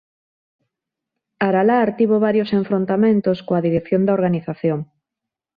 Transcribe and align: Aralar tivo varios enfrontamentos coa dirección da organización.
Aralar 1.47 1.89
tivo 1.99 2.17
varios 2.27 2.49
enfrontamentos 2.59 3.37
coa 3.47 3.63
dirección 3.67 4.01
da 4.03 4.15
organización. 4.19 4.79